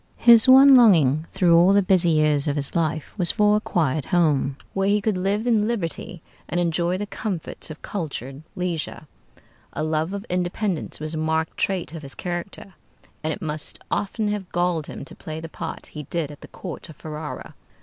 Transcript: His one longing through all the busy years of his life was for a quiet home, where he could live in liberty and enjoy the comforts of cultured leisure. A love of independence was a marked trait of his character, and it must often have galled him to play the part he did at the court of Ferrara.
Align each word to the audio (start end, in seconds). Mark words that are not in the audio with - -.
His 0.17 0.47
one 0.49 0.73
longing 0.73 1.27
through 1.31 1.55
all 1.55 1.73
the 1.73 1.83
busy 1.83 2.09
years 2.09 2.47
of 2.47 2.55
his 2.55 2.75
life 2.75 3.13
was 3.19 3.29
for 3.29 3.57
a 3.57 3.61
quiet 3.61 4.05
home, 4.05 4.57
where 4.73 4.87
he 4.87 4.99
could 4.99 5.15
live 5.15 5.45
in 5.45 5.67
liberty 5.67 6.23
and 6.49 6.59
enjoy 6.59 6.97
the 6.97 7.05
comforts 7.05 7.69
of 7.69 7.83
cultured 7.83 8.41
leisure. 8.55 9.05
A 9.73 9.83
love 9.83 10.11
of 10.13 10.25
independence 10.27 10.99
was 10.99 11.13
a 11.13 11.17
marked 11.17 11.55
trait 11.55 11.93
of 11.93 12.01
his 12.01 12.15
character, 12.15 12.73
and 13.23 13.31
it 13.31 13.43
must 13.43 13.77
often 13.91 14.29
have 14.29 14.51
galled 14.51 14.87
him 14.87 15.05
to 15.05 15.13
play 15.15 15.39
the 15.39 15.47
part 15.47 15.85
he 15.85 16.01
did 16.01 16.31
at 16.31 16.41
the 16.41 16.47
court 16.47 16.89
of 16.89 16.95
Ferrara. 16.95 17.53